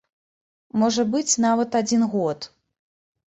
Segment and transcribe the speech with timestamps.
[0.83, 2.47] Можа быць нават адзін год.